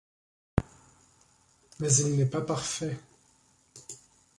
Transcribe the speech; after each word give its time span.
Mais 1.79 1.93
il 1.97 2.17
n’est 2.17 2.25
pas 2.25 2.41
parfait. 2.41 2.97